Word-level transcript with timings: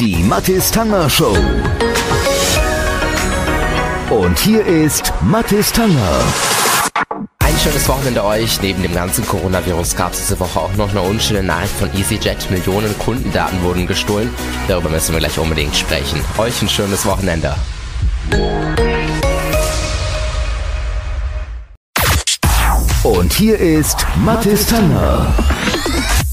Die 0.00 0.22
Mathis 0.22 0.70
Tanger 0.70 1.10
Show. 1.10 1.36
Und 4.10 4.38
hier 4.38 4.64
ist 4.64 5.12
Mathis 5.22 5.72
Tanger. 5.72 6.20
Ein 7.40 7.58
schönes 7.60 7.88
Wochenende 7.88 8.22
euch. 8.22 8.62
Neben 8.62 8.80
dem 8.82 8.94
ganzen 8.94 9.26
Coronavirus 9.26 9.96
gab 9.96 10.12
es 10.12 10.20
diese 10.20 10.38
Woche 10.38 10.60
auch 10.60 10.72
noch 10.76 10.90
eine 10.90 11.00
unschöne 11.00 11.42
Nachricht 11.42 11.74
von 11.74 11.92
EasyJet. 11.92 12.48
Millionen 12.48 12.96
Kundendaten 13.00 13.60
wurden 13.64 13.88
gestohlen. 13.88 14.32
Darüber 14.68 14.88
müssen 14.88 15.14
wir 15.14 15.18
gleich 15.18 15.36
unbedingt 15.36 15.74
sprechen. 15.74 16.20
Euch 16.38 16.62
ein 16.62 16.68
schönes 16.68 17.04
Wochenende. 17.04 17.56
Und 23.02 23.32
hier 23.32 23.58
ist 23.58 24.06
Mathis 24.24 24.64
Tanger. 24.66 25.26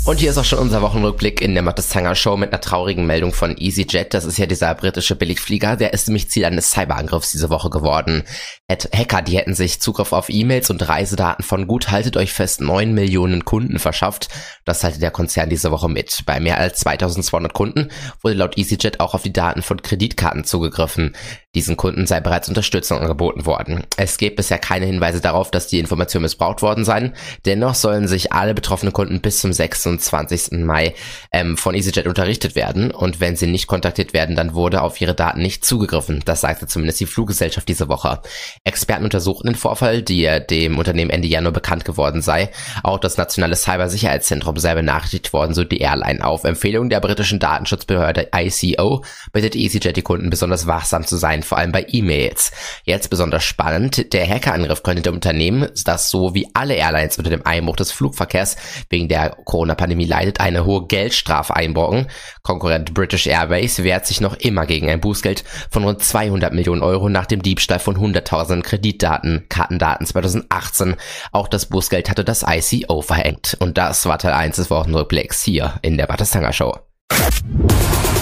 Und 0.05 0.19
hier 0.19 0.29
ist 0.29 0.37
auch 0.37 0.45
schon 0.45 0.59
unser 0.59 0.83
Wochenrückblick 0.83 1.41
in 1.41 1.55
der 1.55 1.63
Mattes 1.63 1.89
Zanger 1.89 2.13
Show 2.13 2.37
mit 2.37 2.53
einer 2.53 2.61
traurigen 2.61 3.07
Meldung 3.07 3.33
von 3.33 3.57
EasyJet. 3.57 4.13
Das 4.13 4.23
ist 4.23 4.37
ja 4.37 4.45
dieser 4.45 4.75
britische 4.75 5.15
Billigflieger. 5.15 5.77
Der 5.77 5.93
ist 5.93 6.07
nämlich 6.07 6.29
Ziel 6.29 6.45
eines 6.45 6.69
Cyberangriffs 6.69 7.31
diese 7.31 7.49
Woche 7.49 7.71
geworden. 7.71 8.23
Hacker, 8.69 9.23
die 9.23 9.37
hätten 9.37 9.55
sich 9.55 9.81
Zugriff 9.81 10.13
auf 10.13 10.29
E-Mails 10.29 10.69
und 10.69 10.87
Reisedaten 10.87 11.43
von 11.43 11.65
gut, 11.65 11.89
haltet 11.89 12.17
euch 12.17 12.33
fest, 12.33 12.61
neun 12.61 12.93
Millionen 12.93 13.45
Kunden 13.45 13.79
verschafft. 13.79 14.29
Das 14.63 14.81
teilte 14.81 14.99
der 14.99 15.09
Konzern 15.09 15.49
diese 15.49 15.71
Woche 15.71 15.89
mit. 15.89 16.21
Bei 16.27 16.39
mehr 16.39 16.59
als 16.59 16.81
2200 16.81 17.53
Kunden 17.53 17.89
wurde 18.21 18.35
laut 18.35 18.59
EasyJet 18.59 18.99
auch 18.99 19.15
auf 19.15 19.23
die 19.23 19.33
Daten 19.33 19.63
von 19.63 19.81
Kreditkarten 19.81 20.43
zugegriffen. 20.43 21.15
Diesen 21.55 21.77
Kunden 21.77 22.05
sei 22.05 22.19
bereits 22.19 22.49
Unterstützung 22.49 22.99
angeboten 22.99 23.45
worden. 23.45 23.85
Es 23.97 24.17
gibt 24.17 24.35
bisher 24.35 24.59
keine 24.59 24.85
Hinweise 24.85 25.21
darauf, 25.21 25.51
dass 25.51 25.67
die 25.67 25.79
Informationen 25.79 26.23
missbraucht 26.23 26.61
worden 26.61 26.83
seien. 26.83 27.15
Dennoch 27.45 27.75
sollen 27.75 28.07
sich 28.07 28.33
alle 28.33 28.53
betroffenen 28.53 28.93
Kunden 28.93 29.21
bis 29.21 29.39
zum 29.39 29.53
26. 29.99 30.63
Mai 30.63 30.93
ähm, 31.31 31.57
von 31.57 31.75
EasyJet 31.75 32.07
unterrichtet 32.07 32.55
werden. 32.55 32.91
Und 32.91 33.19
wenn 33.19 33.35
sie 33.35 33.47
nicht 33.47 33.67
kontaktiert 33.67 34.13
werden, 34.13 34.35
dann 34.35 34.53
wurde 34.53 34.81
auf 34.81 34.99
ihre 35.01 35.13
Daten 35.13 35.41
nicht 35.41 35.65
zugegriffen. 35.65 36.21
Das 36.25 36.41
sagte 36.41 36.67
zumindest 36.67 36.99
die 36.99 37.05
Fluggesellschaft 37.05 37.67
diese 37.67 37.87
Woche. 37.87 38.21
Experten 38.63 39.05
untersuchten 39.05 39.47
den 39.47 39.55
Vorfall, 39.55 40.01
der 40.01 40.39
dem 40.39 40.77
Unternehmen 40.77 41.11
Ende 41.11 41.27
Januar 41.27 41.53
bekannt 41.53 41.85
geworden 41.85 42.21
sei. 42.21 42.49
Auch 42.83 42.99
das 42.99 43.17
nationale 43.17 43.55
Cybersicherheitszentrum 43.55 44.57
sei 44.57 44.75
benachrichtigt 44.75 45.33
worden, 45.33 45.53
so 45.53 45.63
die 45.63 45.79
Airline. 45.79 46.23
Auf 46.23 46.43
Empfehlung 46.43 46.89
der 46.89 46.99
britischen 46.99 47.39
Datenschutzbehörde 47.39 48.29
ICO 48.35 49.03
bittet 49.31 49.55
EasyJet 49.55 49.97
die 49.97 50.01
Kunden 50.01 50.29
besonders 50.29 50.67
wachsam 50.67 51.05
zu 51.05 51.17
sein 51.17 51.43
vor 51.43 51.57
allem 51.57 51.71
bei 51.71 51.85
E-Mails. 51.87 52.51
Jetzt 52.83 53.09
besonders 53.09 53.43
spannend, 53.43 54.13
der 54.13 54.27
Hackerangriff 54.27 54.83
könnte 54.83 55.01
dem 55.01 55.15
Unternehmen, 55.15 55.69
das 55.85 56.09
so 56.09 56.33
wie 56.33 56.47
alle 56.53 56.75
Airlines 56.75 57.17
unter 57.17 57.29
dem 57.29 57.45
Einbruch 57.45 57.75
des 57.75 57.91
Flugverkehrs 57.91 58.57
wegen 58.89 59.07
der 59.07 59.29
Corona-Pandemie 59.45 59.84
leidet, 59.93 60.39
eine 60.39 60.65
hohe 60.65 60.87
Geldstrafe 60.87 61.55
einborgen. 61.55 62.07
Konkurrent 62.41 62.93
British 62.93 63.27
Airways 63.27 63.83
wehrt 63.83 64.05
sich 64.05 64.21
noch 64.21 64.35
immer 64.35 64.65
gegen 64.65 64.89
ein 64.89 64.99
Bußgeld 64.99 65.43
von 65.69 65.83
rund 65.83 66.03
200 66.03 66.53
Millionen 66.53 66.81
Euro 66.81 67.09
nach 67.09 67.25
dem 67.25 67.41
Diebstahl 67.41 67.79
von 67.79 67.97
hunderttausenden 67.97 68.63
Kreditdaten, 68.63 69.45
Kartendaten 69.49 70.05
2018. 70.05 70.95
Auch 71.31 71.47
das 71.47 71.67
Bußgeld 71.67 72.09
hatte 72.09 72.23
das 72.23 72.43
ICO 72.47 73.01
verhängt. 73.01 73.55
Und 73.59 73.77
das 73.77 74.05
war 74.05 74.17
Teil 74.17 74.33
1 74.33 74.55
des 74.55 74.69
Wochenrückblicks 74.69 75.43
hier 75.43 75.75
in 75.81 75.97
der 75.97 76.07
Battestanger 76.07 76.53
Show. 76.53 76.75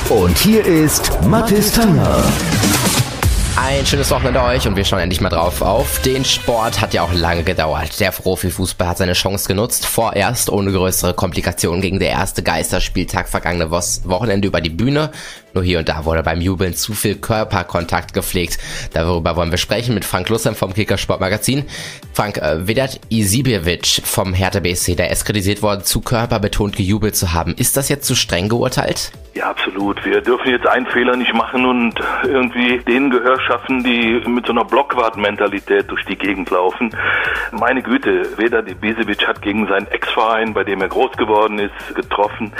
Und 0.10 0.38
hier 0.38 0.66
ist 0.66 1.12
Mathis 1.24 1.72
Tanger. 1.72 2.24
Ein 3.56 3.86
schönes 3.86 4.10
Wochenende 4.10 4.42
euch 4.42 4.68
und 4.68 4.76
wir 4.76 4.84
schauen 4.84 5.00
endlich 5.00 5.22
mal 5.22 5.30
drauf 5.30 5.62
auf. 5.62 6.02
Den 6.02 6.26
Sport 6.26 6.82
hat 6.82 6.96
ja 6.96 7.04
auch 7.04 7.14
lange 7.14 7.44
gedauert. 7.44 8.00
Der 8.00 8.10
Profifußball 8.10 8.88
hat 8.88 8.98
seine 8.98 9.14
Chance 9.14 9.48
genutzt, 9.48 9.86
vorerst 9.86 10.50
ohne 10.50 10.72
größere 10.72 11.14
Komplikationen 11.14 11.80
gegen 11.80 12.00
der 12.00 12.10
erste 12.10 12.42
Geisterspieltag 12.42 13.30
vergangene 13.30 13.70
Wochenende 13.70 14.48
über 14.48 14.60
die 14.60 14.72
Bühne. 14.72 15.12
Nur 15.54 15.64
hier 15.64 15.78
und 15.80 15.88
da 15.88 16.06
wurde 16.06 16.24
beim 16.24 16.42
Jubeln 16.42 16.74
zu 16.74 16.94
viel 16.94 17.16
Körperkontakt 17.16 18.14
gepflegt. 18.14 18.58
Darüber 18.94 19.36
wollen 19.36 19.52
wir 19.52 19.60
sprechen 19.60 19.94
mit 19.94 20.04
Frank 20.04 20.30
Lussem 20.30 20.56
vom 20.56 20.74
Kicker 20.74 20.98
Sportmagazin. 20.98 21.66
Frank, 22.14 22.38
äh, 22.38 22.68
Vedat 22.68 23.00
Isibiewicz 23.10 24.02
vom 24.04 24.34
Hertha 24.34 24.60
BSC, 24.60 24.96
der 24.96 25.12
ist 25.12 25.26
kritisiert 25.26 25.62
worden, 25.62 25.84
zu 25.84 26.02
körperbetont 26.02 26.76
gejubelt 26.76 27.16
zu 27.16 27.34
haben. 27.34 27.54
Ist 27.56 27.78
das 27.78 27.90
jetzt 27.90 28.08
zu 28.08 28.16
streng 28.16 28.50
geurteilt? 28.50 29.12
Ja, 29.36 29.50
absolut. 29.50 30.04
Wir 30.06 30.22
dürfen 30.22 30.52
jetzt 30.52 30.68
einen 30.68 30.86
Fehler 30.86 31.16
nicht 31.16 31.34
machen 31.34 31.66
und 31.66 32.00
irgendwie 32.24 32.78
denen 32.80 33.10
Gehör 33.10 33.40
schaffen, 33.42 33.84
die 33.84 34.22
mit 34.28 34.46
so 34.46 34.52
einer 34.52 34.64
Blockwart-Mentalität 34.64 35.90
durch 35.90 36.06
die 36.06 36.16
Gegend 36.16 36.52
laufen. 36.52 36.96
Meine 37.52 37.82
Güte, 37.82 38.38
Vedat 38.38 38.70
Ibisevic 38.70 39.28
hat 39.28 39.42
gegen 39.42 39.68
seinen 39.68 39.88
Ex-Verein, 39.88 40.54
bei 40.54 40.64
dem 40.64 40.82
er 40.82 40.88
groß 40.88 41.14
geworden 41.14 41.58
ist, 41.58 41.96
getroffen. 41.96 42.54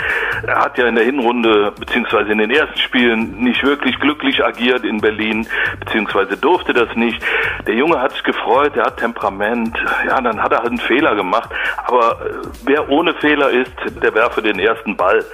Er 0.46 0.64
hat 0.64 0.76
ja 0.76 0.88
in 0.88 0.96
der 0.96 1.04
Hinrunde 1.04 1.72
beziehungsweise 1.78 2.32
in 2.32 2.38
den 2.38 2.50
ersten 2.50 2.78
Spielen 2.84 3.38
nicht 3.42 3.62
wirklich 3.62 3.98
glücklich 3.98 4.44
agiert 4.44 4.84
in 4.84 5.00
Berlin, 5.00 5.46
beziehungsweise 5.80 6.36
durfte 6.36 6.72
das 6.72 6.94
nicht. 6.94 7.20
Der 7.66 7.74
Junge 7.74 8.00
hat 8.00 8.12
sich 8.12 8.22
gefreut, 8.22 8.76
er 8.76 8.86
hat 8.86 8.98
Temperament. 8.98 9.76
Ja, 10.08 10.20
dann 10.20 10.42
hat 10.42 10.52
er 10.52 10.58
halt 10.58 10.68
einen 10.68 10.78
Fehler 10.78 11.14
gemacht. 11.14 11.50
Aber 11.86 12.20
äh, 12.20 12.46
wer 12.64 12.88
ohne 12.88 13.14
Fehler 13.14 13.50
ist, 13.50 13.72
der 14.02 14.14
werfe 14.14 14.42
den 14.42 14.58
ersten 14.58 14.96
Ball. 14.96 15.24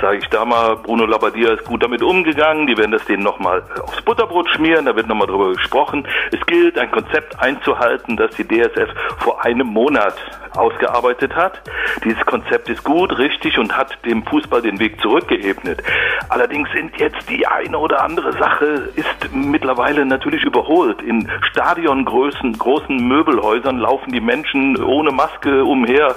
Sage 0.00 0.18
ich 0.18 0.26
da 0.28 0.44
mal, 0.44 0.76
Bruno 0.76 1.06
Labbadia 1.06 1.52
ist 1.52 1.64
gut 1.64 1.82
damit 1.82 2.02
umgegangen. 2.02 2.66
Die 2.66 2.76
werden 2.76 2.92
das 2.92 3.04
denen 3.06 3.22
nochmal 3.22 3.62
aufs 3.82 4.02
Butterbrot 4.02 4.48
schmieren. 4.50 4.86
Da 4.86 4.96
wird 4.96 5.08
nochmal 5.08 5.26
drüber 5.26 5.52
gesprochen. 5.52 6.06
Es 6.32 6.44
gilt, 6.46 6.78
ein 6.78 6.90
Konzept 6.90 7.38
einzuhalten, 7.40 8.16
das 8.16 8.34
die 8.36 8.46
DSF 8.46 8.90
vor 9.18 9.44
einem 9.44 9.68
Monat 9.68 10.14
ausgearbeitet 10.56 11.34
hat. 11.34 11.60
Dieses 12.04 12.24
Konzept 12.26 12.68
ist 12.68 12.82
gut, 12.84 13.16
richtig 13.18 13.58
und 13.58 13.76
hat 13.76 13.96
dem 14.04 14.24
Fußball 14.24 14.62
den 14.62 14.78
Weg 14.78 15.00
zurückgeebnet. 15.00 15.82
Allerdings 16.28 16.68
sind 16.72 16.95
jetzt 16.98 17.28
die 17.28 17.46
eine 17.46 17.78
oder 17.78 18.02
andere 18.02 18.32
Sache 18.32 18.90
ist 18.96 19.32
mittlerweile 19.32 20.04
natürlich 20.04 20.42
überholt. 20.44 21.02
In 21.02 21.30
Stadiongrößen, 21.50 22.56
großen 22.58 22.96
Möbelhäusern 22.96 23.78
laufen 23.78 24.12
die 24.12 24.20
Menschen 24.20 24.82
ohne 24.82 25.10
Maske 25.10 25.64
umher. 25.64 26.16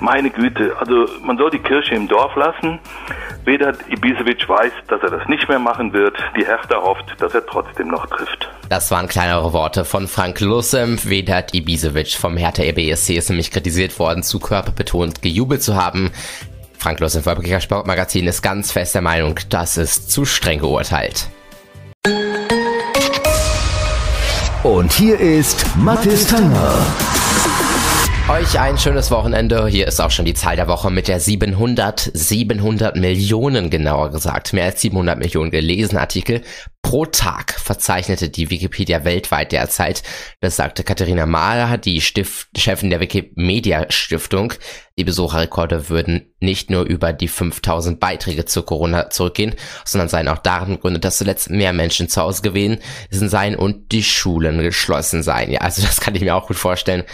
Meine 0.00 0.30
Güte, 0.30 0.76
also 0.78 1.06
man 1.22 1.38
soll 1.38 1.50
die 1.50 1.58
Kirche 1.58 1.94
im 1.94 2.08
Dorf 2.08 2.34
lassen. 2.36 2.78
Weder 3.44 3.74
Ibisevic 3.88 4.48
weiß, 4.48 4.72
dass 4.88 5.02
er 5.02 5.10
das 5.10 5.28
nicht 5.28 5.48
mehr 5.48 5.58
machen 5.58 5.92
wird. 5.92 6.16
Die 6.36 6.44
Hertha 6.44 6.76
hofft, 6.82 7.14
dass 7.20 7.34
er 7.34 7.46
trotzdem 7.46 7.88
noch 7.88 8.06
trifft. 8.06 8.50
Das 8.68 8.90
waren 8.90 9.06
kleinere 9.06 9.52
Worte 9.52 9.84
von 9.84 10.08
Frank 10.08 10.40
Lussem. 10.40 10.98
Vedat 11.08 11.54
Ibisevic 11.54 12.14
vom 12.14 12.36
Hertha 12.36 12.64
EBSC 12.64 13.16
ist 13.16 13.28
nämlich 13.28 13.52
kritisiert 13.52 13.96
worden, 13.98 14.22
zu 14.24 14.40
körperbetont 14.40 15.22
gejubelt 15.22 15.62
zu 15.62 15.76
haben. 15.76 16.10
Frank 16.86 17.00
Lussem 17.00 17.24
vom 17.24 17.42
Sportmagazin 17.60 18.28
ist 18.28 18.42
ganz 18.42 18.70
fest 18.70 18.94
der 18.94 19.02
Meinung, 19.02 19.40
das 19.48 19.76
ist 19.76 20.08
zu 20.08 20.24
streng 20.24 20.60
geurteilt. 20.60 21.26
Und 24.62 24.92
hier 24.92 25.18
ist 25.18 25.66
Mathis 25.74 26.28
Tanger. 26.28 26.86
Euch 28.28 28.60
ein 28.60 28.78
schönes 28.78 29.10
Wochenende. 29.10 29.66
Hier 29.66 29.88
ist 29.88 30.00
auch 30.00 30.12
schon 30.12 30.26
die 30.26 30.34
Zahl 30.34 30.54
der 30.54 30.68
Woche 30.68 30.92
mit 30.92 31.08
der 31.08 31.18
700, 31.18 32.12
700 32.14 32.94
Millionen 32.94 33.68
genauer 33.68 34.12
gesagt. 34.12 34.52
Mehr 34.52 34.66
als 34.66 34.80
700 34.80 35.18
Millionen 35.18 35.50
gelesene 35.50 36.00
Artikel 36.00 36.42
pro 36.86 37.04
Tag 37.04 37.58
verzeichnete 37.58 38.28
die 38.28 38.48
Wikipedia 38.48 39.04
weltweit 39.04 39.50
derzeit. 39.50 40.04
Das 40.40 40.54
sagte 40.54 40.84
Katharina 40.84 41.26
Mahler, 41.26 41.78
die 41.78 42.00
Stift 42.00 42.46
Chefin 42.56 42.90
der 42.90 43.00
Wikimedia 43.00 43.86
Stiftung. 43.90 44.52
Die 44.96 45.04
Besucherrekorde 45.04 45.88
würden 45.88 46.32
nicht 46.40 46.70
nur 46.70 46.84
über 46.84 47.12
die 47.12 47.28
5000 47.28 47.98
Beiträge 47.98 48.44
zu 48.46 48.62
Corona 48.62 49.10
zurückgehen, 49.10 49.54
sondern 49.84 50.08
seien 50.08 50.28
auch 50.28 50.38
darin 50.38 50.76
begründet, 50.76 51.04
dass 51.04 51.18
zuletzt 51.18 51.50
mehr 51.50 51.72
Menschen 51.72 52.08
zu 52.08 52.22
Hause 52.22 52.40
gewesen 52.40 52.80
seien 53.10 53.56
und 53.56 53.92
die 53.92 54.02
Schulen 54.02 54.62
geschlossen 54.62 55.22
seien. 55.22 55.50
Ja, 55.50 55.60
also 55.62 55.82
das 55.82 56.00
kann 56.00 56.14
ich 56.14 56.22
mir 56.22 56.34
auch 56.36 56.46
gut 56.46 56.56
vorstellen. 56.56 57.04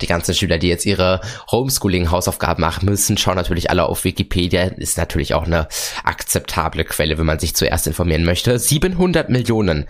Die 0.00 0.06
ganzen 0.06 0.34
Schüler, 0.34 0.58
die 0.58 0.68
jetzt 0.68 0.86
ihre 0.86 1.20
Homeschooling-Hausaufgaben 1.50 2.60
machen 2.60 2.86
müssen, 2.86 3.18
schauen 3.18 3.36
natürlich 3.36 3.70
alle 3.70 3.84
auf 3.86 4.04
Wikipedia. 4.04 4.62
Ist 4.62 4.98
natürlich 4.98 5.34
auch 5.34 5.44
eine 5.44 5.68
akzeptable 6.04 6.84
Quelle, 6.84 7.18
wenn 7.18 7.26
man 7.26 7.38
sich 7.38 7.54
zuerst 7.54 7.86
informieren 7.86 8.24
möchte. 8.24 8.58
700 8.58 9.17
Millionen 9.26 9.88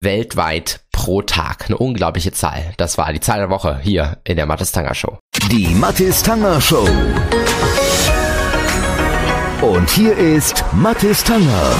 weltweit 0.00 0.80
pro 0.92 1.22
Tag. 1.22 1.64
Eine 1.66 1.78
unglaubliche 1.78 2.32
Zahl. 2.32 2.74
Das 2.76 2.98
war 2.98 3.12
die 3.12 3.20
Zahl 3.20 3.38
der 3.38 3.50
Woche 3.50 3.80
hier 3.82 4.18
in 4.24 4.36
der 4.36 4.46
Mathis 4.46 4.72
Tanger 4.72 4.94
Show. 4.94 5.18
Die 5.50 5.68
Mathis 5.68 6.22
Tanger 6.22 6.60
Show. 6.60 6.88
Und 9.60 9.90
hier 9.90 10.16
ist 10.16 10.64
Mathis 10.72 11.24
Tanger. 11.24 11.74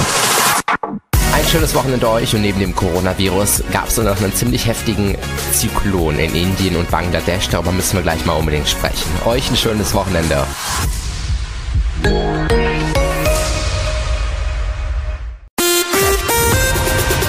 Ein 1.33 1.45
schönes 1.45 1.75
Wochenende 1.75 2.09
euch 2.09 2.33
und 2.33 2.41
neben 2.41 2.59
dem 2.59 2.75
Coronavirus 2.75 3.63
gab 3.71 3.87
es 3.87 3.97
noch 3.97 4.19
einen 4.21 4.33
ziemlich 4.33 4.65
heftigen 4.65 5.17
Zyklon 5.51 6.17
in 6.17 6.33
Indien 6.33 6.75
und 6.77 6.89
Bangladesch. 6.89 7.49
Darüber 7.49 7.71
müssen 7.71 7.97
wir 7.97 8.03
gleich 8.03 8.25
mal 8.25 8.33
unbedingt 8.33 8.67
sprechen. 8.67 9.09
Euch 9.25 9.49
ein 9.51 9.57
schönes 9.57 9.93
Wochenende. 9.93 10.45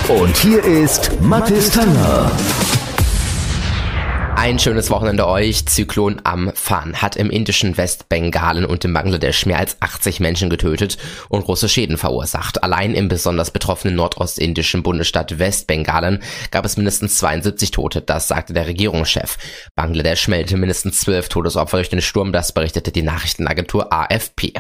Und 0.09 0.37
hier 0.37 0.63
ist 0.63 1.21
Mathis 1.21 1.69
Tanger. 1.69 2.31
Ein 4.37 4.61
schönes 4.61 4.89
Wochenende 4.89 5.27
euch. 5.27 5.67
Zyklon 5.67 6.21
Amphan 6.23 7.03
hat 7.03 7.17
im 7.17 7.29
indischen 7.29 7.77
Westbengalen 7.77 8.67
und 8.67 8.85
im 8.85 8.93
Bangladesch 8.93 9.47
mehr 9.47 9.59
als 9.59 9.83
80 9.83 10.21
Menschen 10.21 10.49
getötet 10.49 10.97
und 11.29 11.45
große 11.45 11.69
Schäden 11.69 11.99
verursacht. 11.99 12.63
Allein 12.63 12.95
im 12.95 13.09
besonders 13.09 13.51
betroffenen 13.51 13.97
nordostindischen 13.97 14.85
Bundesstaat 14.85 15.41
Westbengalen 15.41 16.23
gab 16.53 16.65
es 16.65 16.77
mindestens 16.77 17.19
72 17.19 17.73
Tote, 17.73 18.01
das 18.01 18.29
sagte 18.29 18.53
der 18.53 18.69
Regierungschef. 18.69 19.39
Bangladesch 19.75 20.29
meldete 20.29 20.57
mindestens 20.57 21.01
12 21.01 21.31
Todesopfer 21.31 21.79
durch 21.79 21.91
den 21.91 22.01
Sturm, 22.01 22.31
das 22.31 22.53
berichtete 22.53 22.93
die 22.93 23.03
Nachrichtenagentur 23.03 23.93
AFP. 23.93 24.53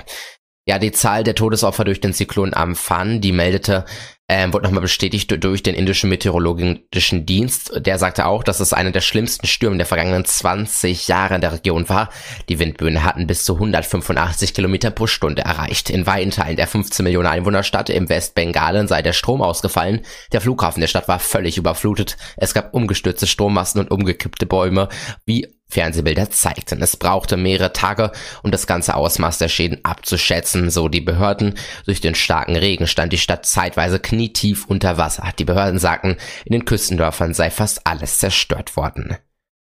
Ja, 0.68 0.80
die 0.80 0.90
Zahl 0.90 1.22
der 1.22 1.36
Todesopfer 1.36 1.84
durch 1.84 2.00
den 2.00 2.12
Zyklon 2.12 2.52
Amphan, 2.52 3.20
die 3.20 3.30
meldete 3.30 3.84
ähm, 4.28 4.52
wurde 4.52 4.64
nochmal 4.64 4.82
bestätigt 4.82 5.32
durch 5.44 5.62
den 5.62 5.76
indischen 5.76 6.10
meteorologischen 6.10 7.24
Dienst. 7.24 7.70
Der 7.76 7.98
sagte 7.98 8.26
auch, 8.26 8.42
dass 8.42 8.58
es 8.58 8.72
einer 8.72 8.90
der 8.90 9.00
schlimmsten 9.00 9.46
Stürme 9.46 9.76
der 9.76 9.86
vergangenen 9.86 10.24
20 10.24 11.06
Jahre 11.06 11.36
in 11.36 11.40
der 11.40 11.52
Region 11.52 11.88
war. 11.88 12.10
Die 12.48 12.58
Windböen 12.58 13.04
hatten 13.04 13.28
bis 13.28 13.44
zu 13.44 13.54
185 13.54 14.54
Kilometer 14.54 14.90
pro 14.90 15.06
Stunde 15.06 15.42
erreicht. 15.42 15.90
In 15.90 16.06
weiten 16.06 16.32
Teilen 16.32 16.56
der 16.56 16.66
15 16.66 17.04
Millionen 17.04 17.28
Einwohnerstadt 17.28 17.88
im 17.88 18.08
Westbengalen 18.08 18.88
sei 18.88 19.02
der 19.02 19.12
Strom 19.12 19.42
ausgefallen. 19.42 20.00
Der 20.32 20.40
Flughafen 20.40 20.80
der 20.80 20.88
Stadt 20.88 21.06
war 21.06 21.20
völlig 21.20 21.56
überflutet. 21.56 22.16
Es 22.36 22.54
gab 22.54 22.74
umgestürzte 22.74 23.28
Strommasten 23.28 23.80
und 23.82 23.92
umgekippte 23.92 24.46
Bäume, 24.46 24.88
wie 25.24 25.46
Fernsehbilder 25.68 26.30
zeigten. 26.30 26.80
Es 26.80 26.96
brauchte 26.96 27.36
mehrere 27.36 27.72
Tage, 27.72 28.12
um 28.42 28.50
das 28.50 28.66
ganze 28.66 28.94
Ausmaß 28.94 29.38
der 29.38 29.48
Schäden 29.48 29.84
abzuschätzen, 29.84 30.70
so 30.70 30.88
die 30.88 31.00
Behörden. 31.00 31.54
Durch 31.84 32.00
den 32.00 32.14
starken 32.14 32.56
Regen 32.56 32.86
stand 32.86 33.12
die 33.12 33.18
Stadt 33.18 33.46
zeitweise 33.46 33.98
knietief 33.98 34.66
unter 34.66 34.96
Wasser. 34.96 35.28
Die 35.38 35.44
Behörden 35.44 35.78
sagten, 35.78 36.16
in 36.44 36.52
den 36.52 36.64
Küstendörfern 36.64 37.34
sei 37.34 37.50
fast 37.50 37.86
alles 37.86 38.18
zerstört 38.18 38.76
worden. 38.76 39.16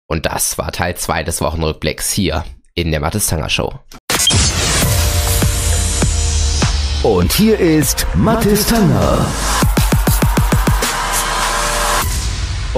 Und 0.06 0.26
das 0.26 0.58
war 0.58 0.72
Teil 0.72 0.96
2 0.96 1.24
des 1.24 1.40
Wochenrückblicks 1.40 2.10
hier 2.10 2.44
in 2.74 2.90
der 2.90 3.00
Mattes 3.00 3.26
Tanger 3.26 3.48
Show. 3.50 3.78
Und 7.02 7.32
hier 7.32 7.58
ist 7.58 8.06
Mattes 8.14 8.66
Tanger. 8.66 9.26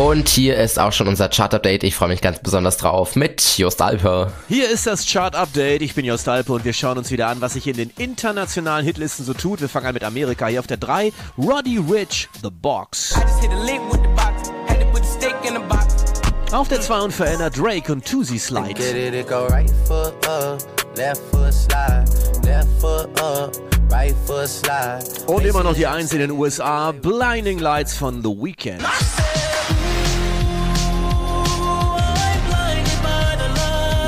Und 0.00 0.30
hier 0.30 0.56
ist 0.56 0.78
auch 0.78 0.94
schon 0.94 1.08
unser 1.08 1.28
Chart-Update. 1.28 1.84
Ich 1.84 1.94
freue 1.94 2.08
mich 2.08 2.22
ganz 2.22 2.38
besonders 2.38 2.78
drauf 2.78 3.16
mit 3.16 3.58
Jost 3.58 3.82
Alper. 3.82 4.32
Hier 4.48 4.70
ist 4.70 4.86
das 4.86 5.04
Chart-Update. 5.04 5.82
Ich 5.82 5.94
bin 5.94 6.06
Jost 6.06 6.26
Alpe 6.26 6.54
und 6.54 6.64
wir 6.64 6.72
schauen 6.72 6.96
uns 6.96 7.10
wieder 7.10 7.26
an, 7.26 7.42
was 7.42 7.52
sich 7.52 7.66
in 7.66 7.76
den 7.76 7.90
internationalen 7.98 8.86
Hitlisten 8.86 9.26
so 9.26 9.34
tut. 9.34 9.60
Wir 9.60 9.68
fangen 9.68 9.88
an 9.88 9.92
mit 9.92 10.02
Amerika. 10.02 10.46
Hier 10.46 10.60
auf 10.60 10.66
der 10.66 10.78
3, 10.78 11.12
Roddy 11.36 11.76
Rich, 11.76 12.30
The 12.42 12.48
Box. 12.50 13.14
Auf 16.50 16.68
der 16.68 16.80
2 16.80 17.00
unverändert 17.00 17.58
Drake 17.58 17.92
und 17.92 18.02
Tusi 18.02 18.38
Slide. 18.38 18.80
Und 25.26 25.44
immer 25.44 25.62
noch 25.62 25.74
die 25.74 25.86
1 25.86 26.12
in 26.14 26.18
den 26.20 26.30
USA, 26.30 26.92
Blinding 26.92 27.58
Lights 27.58 27.94
von 27.98 28.22
The 28.22 28.30
Weeknd. 28.30 28.82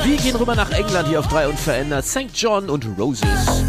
Wir 0.04 0.16
gehen 0.16 0.34
rüber 0.34 0.56
nach 0.56 0.70
England 0.72 1.06
hier 1.08 1.20
auf 1.20 1.28
3 1.28 1.49
unverändert, 1.49 2.04
St. 2.04 2.31
John 2.34 2.69
und 2.69 2.87
Roses. 2.99 3.64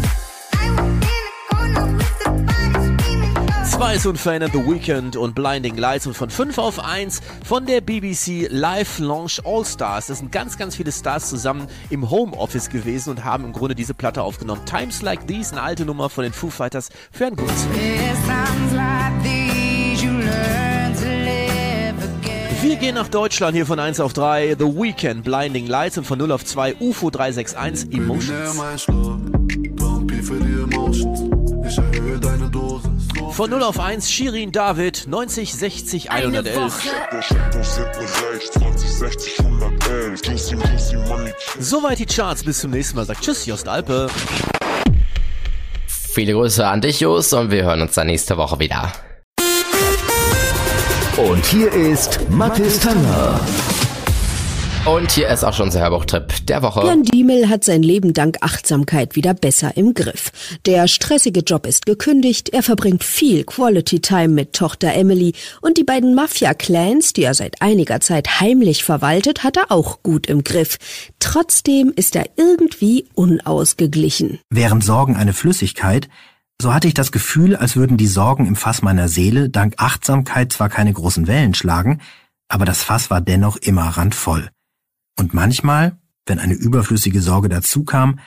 Zwei 3.70 3.94
ist 3.94 4.06
unverändert 4.06 4.52
The 4.52 4.58
Weekend 4.58 5.16
und 5.16 5.34
Blinding 5.36 5.76
Lights 5.76 6.08
und 6.08 6.14
von 6.14 6.30
5 6.30 6.58
auf 6.58 6.84
1 6.84 7.20
von 7.44 7.66
der 7.66 7.80
BBC 7.80 8.48
Live 8.50 8.98
Launch 8.98 9.40
All 9.44 9.64
Stars. 9.64 10.08
Das 10.08 10.18
sind 10.18 10.32
ganz, 10.32 10.58
ganz 10.58 10.74
viele 10.74 10.90
Stars 10.90 11.28
zusammen 11.28 11.68
im 11.90 12.10
Homeoffice 12.10 12.68
gewesen 12.68 13.10
und 13.10 13.24
haben 13.24 13.44
im 13.44 13.52
Grunde 13.52 13.76
diese 13.76 13.94
Platte 13.94 14.22
aufgenommen. 14.22 14.64
Times 14.64 15.02
Like 15.02 15.28
These, 15.28 15.52
eine 15.52 15.62
alte 15.62 15.84
Nummer 15.84 16.10
von 16.10 16.24
den 16.24 16.32
Foo 16.32 16.50
Fighters 16.50 16.88
für 17.12 17.26
ein 17.26 17.36
gutes 17.36 17.66
gehen 22.84 22.96
nach 22.96 23.08
Deutschland 23.08 23.56
hier 23.56 23.64
von 23.64 23.78
1 23.78 23.98
auf 24.00 24.12
3. 24.12 24.56
The 24.58 24.66
Weekend, 24.66 25.24
Blinding 25.24 25.66
Lights 25.66 25.96
und 25.96 26.04
von 26.04 26.18
0 26.18 26.32
auf 26.32 26.44
2 26.44 26.76
UFO 26.80 27.08
361 27.08 27.94
Emotions. 27.94 28.60
Von 33.30 33.50
0 33.50 33.62
auf 33.62 33.80
1 33.80 34.10
Shirin 34.10 34.52
David 34.52 35.06
90 35.06 35.54
60 35.54 36.10
111. 36.10 36.92
Soweit 41.58 41.98
die 41.98 42.06
Charts. 42.06 42.44
Bis 42.44 42.58
zum 42.58 42.72
nächsten 42.72 42.96
Mal. 42.96 43.06
Sagt 43.06 43.22
Tschüss, 43.22 43.46
Jost 43.46 43.66
Alpe. 43.66 44.08
Viele 45.86 46.34
Grüße 46.34 46.66
an 46.66 46.82
dich, 46.82 47.00
Jost, 47.00 47.32
und 47.32 47.50
wir 47.50 47.64
hören 47.64 47.80
uns 47.80 47.94
dann 47.94 48.08
nächste 48.08 48.36
Woche 48.36 48.58
wieder. 48.58 48.92
Und 51.16 51.46
hier 51.46 51.72
ist 51.72 52.28
Mathis 52.28 52.80
Tanger. 52.80 53.40
Und 54.84 55.12
hier 55.12 55.28
ist 55.28 55.44
auch 55.44 55.54
schon 55.54 55.66
unser 55.66 55.80
Hörbuchtrip 55.80 56.44
der 56.46 56.60
Woche. 56.62 56.84
Jan 56.84 57.04
Diemel 57.04 57.48
hat 57.48 57.62
sein 57.62 57.84
Leben 57.84 58.14
dank 58.14 58.38
Achtsamkeit 58.40 59.14
wieder 59.14 59.32
besser 59.32 59.76
im 59.76 59.94
Griff. 59.94 60.32
Der 60.66 60.88
stressige 60.88 61.40
Job 61.40 61.66
ist 61.66 61.86
gekündigt, 61.86 62.48
er 62.48 62.64
verbringt 62.64 63.04
viel 63.04 63.44
Quality 63.44 64.00
Time 64.00 64.28
mit 64.28 64.54
Tochter 64.54 64.92
Emily 64.92 65.34
und 65.60 65.78
die 65.78 65.84
beiden 65.84 66.16
Mafia-Clans, 66.16 67.12
die 67.12 67.22
er 67.22 67.34
seit 67.34 67.62
einiger 67.62 68.00
Zeit 68.00 68.40
heimlich 68.40 68.82
verwaltet, 68.82 69.44
hat 69.44 69.56
er 69.56 69.70
auch 69.70 70.02
gut 70.02 70.26
im 70.26 70.42
Griff. 70.42 70.78
Trotzdem 71.20 71.92
ist 71.94 72.16
er 72.16 72.26
irgendwie 72.36 73.06
unausgeglichen. 73.14 74.40
Während 74.50 74.82
Sorgen 74.82 75.14
eine 75.14 75.32
Flüssigkeit, 75.32 76.08
so 76.60 76.72
hatte 76.72 76.88
ich 76.88 76.94
das 76.94 77.12
Gefühl, 77.12 77.56
als 77.56 77.76
würden 77.76 77.96
die 77.96 78.06
Sorgen 78.06 78.46
im 78.46 78.56
Fass 78.56 78.82
meiner 78.82 79.08
Seele 79.08 79.50
dank 79.50 79.74
Achtsamkeit 79.78 80.52
zwar 80.52 80.68
keine 80.68 80.92
großen 80.92 81.26
Wellen 81.26 81.54
schlagen, 81.54 82.00
aber 82.48 82.64
das 82.64 82.82
Fass 82.82 83.10
war 83.10 83.20
dennoch 83.20 83.56
immer 83.56 83.84
randvoll. 83.84 84.50
Und 85.18 85.34
manchmal, 85.34 85.98
wenn 86.26 86.38
eine 86.38 86.54
überflüssige 86.54 87.20
Sorge 87.20 87.48
dazukam, 87.48 88.18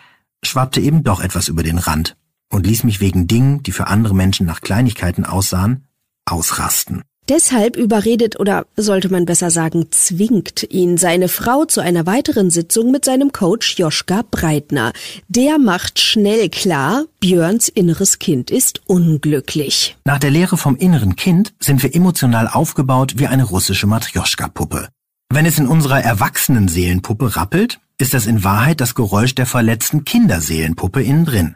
schwappte 0.43 0.81
eben 0.81 1.03
doch 1.03 1.21
etwas 1.21 1.47
über 1.47 1.63
den 1.63 1.77
Rand 1.77 2.15
und 2.51 2.65
ließ 2.65 2.83
mich 2.83 2.99
wegen 2.99 3.27
Dingen, 3.27 3.63
die 3.63 3.71
für 3.71 3.87
andere 3.87 4.15
Menschen 4.15 4.45
nach 4.45 4.61
Kleinigkeiten 4.61 5.25
aussahen, 5.25 5.87
ausrasten. 6.25 7.03
Deshalb 7.29 7.75
überredet 7.75 8.39
oder 8.39 8.65
sollte 8.77 9.09
man 9.09 9.25
besser 9.25 9.51
sagen, 9.51 9.87
zwingt 9.91 10.63
ihn 10.69 10.97
seine 10.97 11.27
Frau 11.27 11.65
zu 11.65 11.81
einer 11.81 12.05
weiteren 12.05 12.49
Sitzung 12.49 12.89
mit 12.91 13.03
seinem 13.03 13.33
Coach 13.33 13.77
Joschka 13.77 14.23
Breitner. 14.31 14.93
Der 15.27 15.59
macht 15.59 15.99
schnell 15.99 16.47
klar, 16.49 17.03
Björns 17.19 17.67
inneres 17.67 18.19
Kind 18.19 18.49
ist 18.49 18.81
unglücklich. 18.85 19.97
Nach 20.05 20.19
der 20.19 20.31
Lehre 20.31 20.55
vom 20.55 20.77
inneren 20.77 21.17
Kind 21.17 21.53
sind 21.59 21.83
wir 21.83 21.93
emotional 21.93 22.47
aufgebaut 22.47 23.15
wie 23.17 23.27
eine 23.27 23.43
russische 23.43 23.87
Matrjoschka-Puppe. 23.87 24.87
Wenn 25.29 25.45
es 25.45 25.59
in 25.59 25.67
unserer 25.67 26.01
erwachsenen 26.01 26.69
Seelenpuppe 26.69 27.35
rappelt, 27.35 27.79
ist 27.97 28.13
das 28.13 28.25
in 28.25 28.45
Wahrheit 28.45 28.79
das 28.79 28.95
Geräusch 28.95 29.35
der 29.35 29.45
verletzten 29.45 30.05
Kinderseelenpuppe 30.05 31.03
innen 31.03 31.25
drin. 31.25 31.55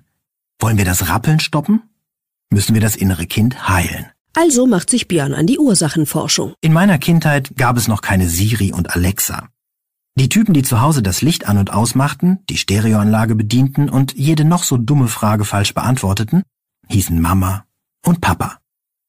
Wollen 0.59 0.77
wir 0.77 0.85
das 0.85 1.07
Rappeln 1.07 1.39
stoppen? 1.39 1.83
Müssen 2.49 2.73
wir 2.73 2.81
das 2.81 2.97
innere 2.97 3.25
Kind 3.25 3.69
heilen. 3.69 4.07
Also 4.33 4.65
macht 4.65 4.89
sich 4.89 5.07
Björn 5.07 5.33
an 5.33 5.45
die 5.45 5.59
Ursachenforschung. 5.59 6.53
In 6.61 6.73
meiner 6.73 6.97
Kindheit 6.97 7.51
gab 7.57 7.75
es 7.77 7.87
noch 7.87 8.01
keine 8.01 8.29
Siri 8.29 8.71
und 8.71 8.95
Alexa. 8.95 9.49
Die 10.15 10.29
Typen, 10.29 10.53
die 10.53 10.63
zu 10.63 10.81
Hause 10.81 11.01
das 11.01 11.21
Licht 11.21 11.47
an 11.47 11.57
und 11.57 11.71
ausmachten, 11.73 12.39
die 12.49 12.57
Stereoanlage 12.57 13.35
bedienten 13.35 13.89
und 13.89 14.13
jede 14.13 14.45
noch 14.45 14.63
so 14.63 14.77
dumme 14.77 15.07
Frage 15.07 15.45
falsch 15.45 15.73
beantworteten, 15.73 16.43
hießen 16.87 17.19
Mama 17.19 17.65
und 18.05 18.21
Papa. 18.21 18.59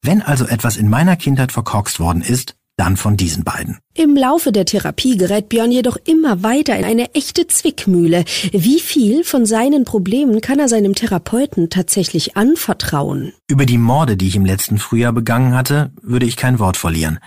Wenn 0.01 0.21
also 0.21 0.45
etwas 0.45 0.77
in 0.77 0.89
meiner 0.89 1.15
Kindheit 1.15 1.51
verkorkst 1.51 1.99
worden 1.99 2.21
ist, 2.21 2.55
dann 2.75 2.97
von 2.97 3.17
diesen 3.17 3.43
beiden. 3.43 3.77
Im 3.93 4.15
Laufe 4.15 4.51
der 4.51 4.65
Therapie 4.65 5.17
gerät 5.17 5.49
Björn 5.49 5.71
jedoch 5.71 5.97
immer 6.05 6.41
weiter 6.43 6.77
in 6.77 6.85
eine 6.85 7.13
echte 7.13 7.47
Zwickmühle. 7.47 8.25
Wie 8.51 8.79
viel 8.79 9.23
von 9.23 9.45
seinen 9.45 9.85
Problemen 9.85 10.41
kann 10.41 10.59
er 10.59 10.67
seinem 10.67 10.95
Therapeuten 10.95 11.69
tatsächlich 11.69 12.35
anvertrauen? 12.35 13.33
Über 13.47 13.65
die 13.65 13.77
Morde, 13.77 14.17
die 14.17 14.27
ich 14.27 14.35
im 14.35 14.45
letzten 14.45 14.79
Frühjahr 14.79 15.13
begangen 15.13 15.53
hatte, 15.53 15.91
würde 16.01 16.25
ich 16.25 16.35
kein 16.35 16.59
Wort 16.59 16.77
verlieren. 16.77 17.19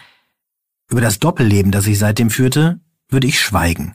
Über 0.91 1.01
das 1.01 1.19
Doppelleben, 1.19 1.73
das 1.73 1.87
ich 1.87 1.99
seitdem 1.99 2.31
führte, 2.31 2.81
würde 3.09 3.27
ich 3.27 3.41
schweigen. 3.41 3.95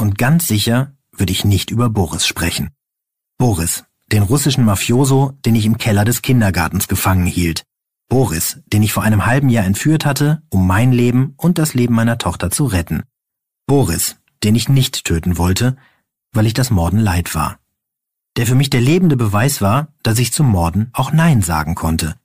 Und 0.00 0.18
ganz 0.18 0.46
sicher 0.46 0.96
würde 1.12 1.32
ich 1.32 1.44
nicht 1.44 1.70
über 1.70 1.88
Boris 1.88 2.26
sprechen. 2.26 2.70
Boris, 3.38 3.84
den 4.10 4.22
russischen 4.22 4.64
Mafioso, 4.64 5.32
den 5.44 5.54
ich 5.54 5.66
im 5.66 5.78
Keller 5.78 6.04
des 6.04 6.22
Kindergartens 6.22 6.88
gefangen 6.88 7.26
hielt. 7.26 7.62
Boris, 8.08 8.60
den 8.66 8.82
ich 8.82 8.92
vor 8.92 9.02
einem 9.02 9.26
halben 9.26 9.48
Jahr 9.48 9.64
entführt 9.64 10.04
hatte, 10.04 10.42
um 10.50 10.66
mein 10.66 10.92
Leben 10.92 11.34
und 11.36 11.58
das 11.58 11.74
Leben 11.74 11.94
meiner 11.94 12.18
Tochter 12.18 12.50
zu 12.50 12.66
retten. 12.66 13.02
Boris, 13.66 14.16
den 14.42 14.54
ich 14.54 14.68
nicht 14.68 15.04
töten 15.04 15.38
wollte, 15.38 15.76
weil 16.32 16.46
ich 16.46 16.54
das 16.54 16.70
Morden 16.70 16.98
leid 16.98 17.34
war. 17.34 17.58
Der 18.36 18.46
für 18.46 18.54
mich 18.54 18.70
der 18.70 18.80
lebende 18.80 19.16
Beweis 19.16 19.60
war, 19.60 19.88
dass 20.02 20.18
ich 20.18 20.32
zum 20.32 20.48
Morden 20.48 20.90
auch 20.92 21.12
Nein 21.12 21.40
sagen 21.40 21.74
konnte. 21.74 22.16